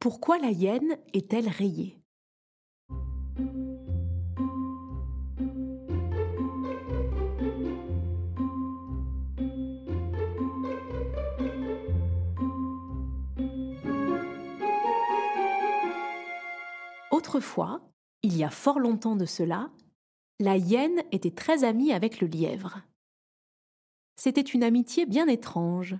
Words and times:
Pourquoi 0.00 0.38
la 0.38 0.50
hyène 0.52 0.96
est-elle 1.12 1.48
rayée? 1.48 1.98
Autrefois, 17.10 17.80
il 18.22 18.36
y 18.36 18.44
a 18.44 18.50
fort 18.50 18.78
longtemps 18.78 19.16
de 19.16 19.26
cela, 19.26 19.72
la 20.38 20.56
hyène 20.56 21.02
était 21.10 21.32
très 21.32 21.64
amie 21.64 21.92
avec 21.92 22.20
le 22.20 22.28
lièvre. 22.28 22.82
C'était 24.14 24.40
une 24.42 24.62
amitié 24.62 25.06
bien 25.06 25.26
étrange. 25.26 25.96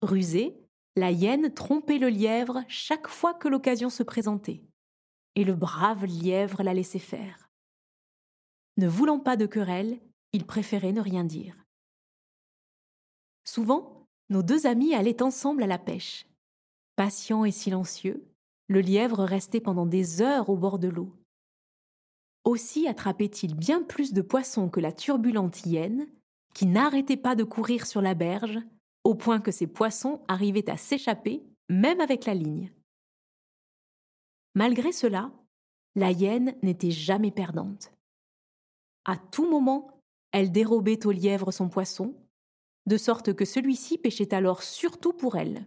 Rusée, 0.00 0.61
la 0.96 1.10
hyène 1.10 1.52
trompait 1.52 1.98
le 1.98 2.08
lièvre 2.08 2.62
chaque 2.68 3.08
fois 3.08 3.34
que 3.34 3.48
l'occasion 3.48 3.90
se 3.90 4.02
présentait, 4.02 4.62
et 5.34 5.44
le 5.44 5.54
brave 5.54 6.04
lièvre 6.04 6.62
la 6.62 6.74
laissait 6.74 6.98
faire. 6.98 7.50
Ne 8.76 8.88
voulant 8.88 9.18
pas 9.18 9.36
de 9.36 9.46
querelle, 9.46 10.00
il 10.32 10.46
préférait 10.46 10.92
ne 10.92 11.00
rien 11.00 11.24
dire. 11.24 11.56
Souvent, 13.44 14.06
nos 14.28 14.42
deux 14.42 14.66
amis 14.66 14.94
allaient 14.94 15.22
ensemble 15.22 15.62
à 15.62 15.66
la 15.66 15.78
pêche. 15.78 16.26
Patient 16.96 17.44
et 17.44 17.50
silencieux, 17.50 18.26
le 18.68 18.80
lièvre 18.80 19.24
restait 19.24 19.60
pendant 19.60 19.86
des 19.86 20.22
heures 20.22 20.48
au 20.48 20.56
bord 20.56 20.78
de 20.78 20.88
l'eau. 20.88 21.12
Aussi 22.44 22.88
attrapait-il 22.88 23.54
bien 23.54 23.82
plus 23.82 24.12
de 24.12 24.22
poissons 24.22 24.68
que 24.68 24.80
la 24.80 24.92
turbulente 24.92 25.64
hyène, 25.64 26.06
qui 26.54 26.66
n'arrêtait 26.66 27.16
pas 27.16 27.34
de 27.34 27.44
courir 27.44 27.86
sur 27.86 28.02
la 28.02 28.14
berge, 28.14 28.58
au 29.04 29.14
point 29.14 29.40
que 29.40 29.50
ces 29.50 29.66
poissons 29.66 30.22
arrivaient 30.28 30.70
à 30.70 30.76
s'échapper, 30.76 31.42
même 31.68 32.00
avec 32.00 32.24
la 32.24 32.34
ligne. 32.34 32.72
Malgré 34.54 34.92
cela, 34.92 35.32
la 35.94 36.10
hyène 36.10 36.56
n'était 36.62 36.90
jamais 36.90 37.30
perdante. 37.30 37.92
À 39.04 39.16
tout 39.16 39.48
moment, 39.48 40.02
elle 40.32 40.52
dérobait 40.52 41.06
au 41.06 41.10
lièvre 41.10 41.50
son 41.50 41.68
poisson, 41.68 42.14
de 42.86 42.96
sorte 42.96 43.34
que 43.34 43.44
celui-ci 43.44 43.98
pêchait 43.98 44.34
alors 44.34 44.62
surtout 44.62 45.12
pour 45.12 45.36
elle. 45.36 45.66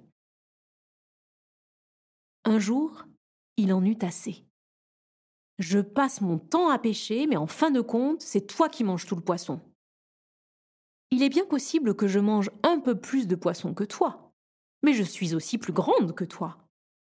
Un 2.44 2.59
jour, 2.59 3.06
il 3.58 3.74
en 3.74 3.84
eut 3.84 3.98
assez. 4.02 4.46
Je 5.58 5.80
passe 5.80 6.22
mon 6.22 6.38
temps 6.38 6.70
à 6.70 6.78
pêcher, 6.78 7.28
mais 7.28 7.38
en 7.38 7.48
fin 7.48 7.72
de 7.72 7.81
compte, 7.81 8.22
c'est 8.22 8.46
toi 8.46 8.70
qui 8.70 8.84
manges 8.84 9.06
tout 9.06 9.16
le 9.16 9.22
poisson. 9.22 9.62
Il 11.16 11.24
est 11.24 11.30
bien 11.30 11.46
possible 11.46 11.96
que 11.96 12.10
je 12.10 12.20
mange 12.20 12.52
un 12.64 12.78
peu 12.78 13.00
plus 13.00 13.26
de 13.26 13.36
poisson 13.36 13.74
que 13.74 13.86
toi, 13.86 14.34
mais 14.84 14.94
je 14.94 15.04
suis 15.04 15.34
aussi 15.34 15.58
plus 15.58 15.72
grande 15.72 16.14
que 16.14 16.26
toi. 16.26 16.68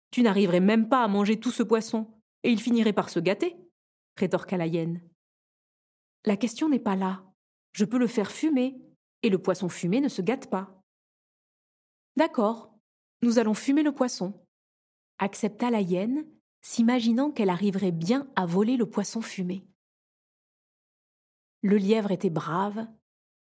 Tu 0.10 0.24
n'arriverais 0.24 0.60
même 0.60 0.90
pas 0.90 1.04
à 1.04 1.08
manger 1.08 1.40
tout 1.40 1.52
ce 1.52 1.62
poisson, 1.62 2.12
et 2.42 2.50
il 2.50 2.60
finirait 2.60 2.94
par 2.94 3.12
se 3.12 3.20
gâter, 3.20 3.56
rétorqua 4.18 4.58
la 4.58 4.66
hyène. 4.66 5.08
La 6.26 6.36
question 6.36 6.68
n'est 6.68 6.80
pas 6.80 6.96
là. 6.96 7.24
Je 7.74 7.86
peux 7.86 8.00
le 8.00 8.08
faire 8.08 8.32
fumer, 8.32 8.82
et 9.22 9.30
le 9.30 9.38
poisson 9.38 9.70
fumé 9.70 10.02
ne 10.02 10.10
se 10.10 10.24
gâte 10.24 10.50
pas. 10.50 10.82
D'accord, 12.18 12.74
nous 13.22 13.38
allons 13.38 13.54
fumer 13.54 13.84
le 13.84 13.94
poisson, 13.94 14.34
accepta 15.20 15.70
la 15.70 15.82
hyène, 15.82 16.26
s'imaginant 16.64 17.30
qu'elle 17.30 17.52
arriverait 17.52 17.92
bien 17.92 18.28
à 18.36 18.48
voler 18.48 18.78
le 18.78 18.90
poisson 18.90 19.22
fumé. 19.22 19.64
Le 21.62 21.78
lièvre 21.78 22.10
était 22.10 22.32
brave, 22.32 22.88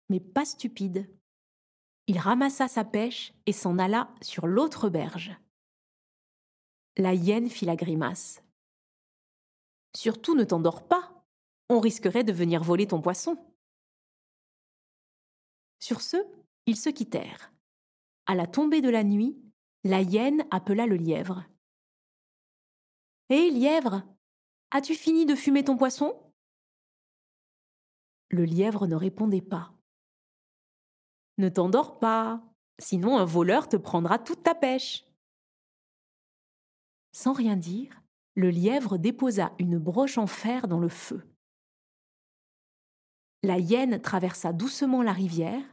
mais 0.09 0.19
pas 0.19 0.45
stupide. 0.45 1.09
Il 2.07 2.19
ramassa 2.19 2.67
sa 2.67 2.85
pêche 2.85 3.33
et 3.45 3.51
s'en 3.51 3.77
alla 3.77 4.13
sur 4.21 4.47
l'autre 4.47 4.89
berge. 4.89 5.35
La 6.95 7.13
hyène 7.13 7.49
fit 7.49 7.65
la 7.65 7.75
grimace. 7.75 8.41
Surtout 9.95 10.35
ne 10.35 10.43
t'endors 10.43 10.87
pas, 10.87 11.25
on 11.69 11.79
risquerait 11.79 12.23
de 12.23 12.31
venir 12.31 12.63
voler 12.63 12.87
ton 12.87 13.01
poisson. 13.01 13.37
Sur 15.79 16.01
ce, 16.01 16.17
ils 16.65 16.77
se 16.77 16.89
quittèrent. 16.89 17.51
À 18.25 18.35
la 18.35 18.47
tombée 18.47 18.81
de 18.81 18.89
la 18.89 19.03
nuit, 19.03 19.37
la 19.83 20.01
hyène 20.01 20.45
appela 20.49 20.85
le 20.85 20.95
lièvre. 20.95 21.45
Hé, 23.29 23.51
lièvre, 23.51 24.03
as-tu 24.71 24.95
fini 24.95 25.25
de 25.25 25.35
fumer 25.35 25.63
ton 25.63 25.77
poisson? 25.77 26.15
Le 28.29 28.43
lièvre 28.45 28.87
ne 28.87 28.95
répondait 28.95 29.41
pas. 29.41 29.76
Ne 31.37 31.49
t'endors 31.49 31.99
pas, 31.99 32.41
sinon 32.79 33.17
un 33.17 33.25
voleur 33.25 33.69
te 33.69 33.77
prendra 33.77 34.17
toute 34.17 34.43
ta 34.43 34.55
pêche. 34.55 35.05
Sans 37.11 37.33
rien 37.33 37.55
dire, 37.55 38.01
le 38.35 38.49
lièvre 38.49 38.97
déposa 38.97 39.51
une 39.59 39.77
broche 39.77 40.17
en 40.17 40.27
fer 40.27 40.67
dans 40.67 40.79
le 40.79 40.89
feu. 40.89 41.23
La 43.43 43.59
hyène 43.59 44.01
traversa 44.01 44.51
doucement 44.51 45.03
la 45.03 45.13
rivière 45.13 45.63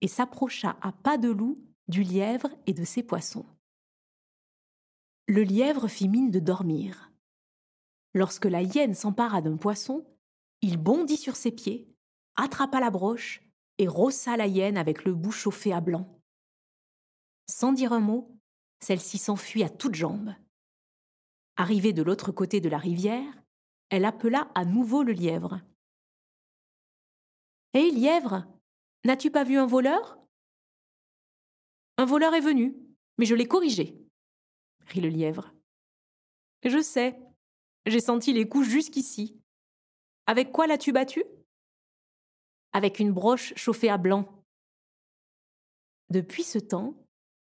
et 0.00 0.08
s'approcha 0.08 0.76
à 0.80 0.92
pas 0.92 1.18
de 1.18 1.30
loup 1.30 1.58
du 1.88 2.02
lièvre 2.02 2.48
et 2.66 2.72
de 2.72 2.84
ses 2.84 3.02
poissons. 3.02 3.46
Le 5.28 5.42
lièvre 5.42 5.88
fit 5.88 6.08
mine 6.08 6.30
de 6.30 6.40
dormir. 6.40 7.12
Lorsque 8.14 8.44
la 8.44 8.62
hyène 8.62 8.94
s'empara 8.94 9.40
d'un 9.40 9.56
poisson, 9.56 10.04
il 10.60 10.76
bondit 10.76 11.16
sur 11.16 11.36
ses 11.36 11.52
pieds, 11.52 11.88
attrapa 12.36 12.80
la 12.80 12.90
broche 12.90 13.40
et 13.82 13.88
rossa 13.88 14.36
la 14.36 14.46
hyène 14.46 14.78
avec 14.78 15.04
le 15.04 15.14
bout 15.14 15.32
chauffé 15.32 15.72
à 15.72 15.80
blanc. 15.80 16.20
Sans 17.48 17.72
dire 17.72 17.92
un 17.92 18.00
mot, 18.00 18.34
celle-ci 18.80 19.18
s'enfuit 19.18 19.62
à 19.62 19.68
toutes 19.68 19.94
jambes. 19.94 20.34
Arrivée 21.56 21.92
de 21.92 22.02
l'autre 22.02 22.32
côté 22.32 22.60
de 22.60 22.68
la 22.68 22.78
rivière, 22.78 23.42
elle 23.90 24.04
appela 24.04 24.50
à 24.54 24.64
nouveau 24.64 25.02
le 25.02 25.12
lièvre. 25.12 25.60
Hé, 27.74 27.90
lièvre, 27.90 28.46
n'as-tu 29.04 29.30
pas 29.30 29.44
vu 29.44 29.58
un 29.58 29.66
voleur 29.66 30.18
Un 31.98 32.04
voleur 32.04 32.34
est 32.34 32.40
venu, 32.40 32.76
mais 33.18 33.26
je 33.26 33.34
l'ai 33.34 33.46
corrigé 33.46 34.02
rit 34.86 35.00
le 35.00 35.08
lièvre. 35.08 35.52
Je 36.64 36.80
sais, 36.80 37.18
j'ai 37.86 38.00
senti 38.00 38.32
les 38.32 38.48
coups 38.48 38.68
jusqu'ici. 38.68 39.40
Avec 40.26 40.52
quoi 40.52 40.66
l'as-tu 40.66 40.92
battu? 40.92 41.24
Avec 42.72 42.98
une 42.98 43.12
broche 43.12 43.52
chauffée 43.56 43.90
à 43.90 43.98
blanc. 43.98 44.26
Depuis 46.10 46.42
ce 46.42 46.58
temps, 46.58 46.94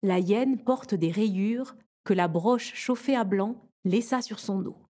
la 0.02 0.18
hyène 0.18 0.62
porte 0.62 0.94
des 0.94 1.10
rayures 1.10 1.76
que 2.04 2.14
la 2.14 2.28
broche 2.28 2.74
chauffée 2.74 3.16
à 3.16 3.24
blanc 3.24 3.68
laissa 3.84 4.22
sur 4.22 4.38
son 4.38 4.60
dos. 4.60 4.85